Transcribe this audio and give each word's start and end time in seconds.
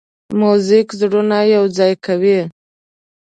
موزیک 0.39 0.87
زړونه 0.99 1.37
یوځای 1.55 1.93
کوي. 2.05 2.39